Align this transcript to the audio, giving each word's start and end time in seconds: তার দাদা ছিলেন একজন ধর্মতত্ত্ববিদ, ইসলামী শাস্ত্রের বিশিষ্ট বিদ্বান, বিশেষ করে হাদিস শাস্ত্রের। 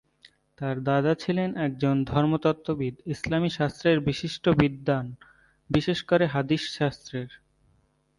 তার 0.57 0.75
দাদা 0.83 1.13
ছিলেন 1.15 1.49
একজন 1.57 1.95
ধর্মতত্ত্ববিদ, 2.03 2.95
ইসলামী 3.05 3.49
শাস্ত্রের 3.49 3.97
বিশিষ্ট 3.99 4.49
বিদ্বান, 4.49 5.05
বিশেষ 5.69 5.99
করে 6.03 6.25
হাদিস 6.25 6.63
শাস্ত্রের। 6.77 7.29